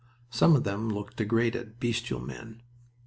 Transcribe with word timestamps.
Some 0.31 0.55
of 0.55 0.63
them 0.63 0.89
looked 0.89 1.17
degraded, 1.17 1.79
bestial 1.79 2.19
men. 2.21 2.63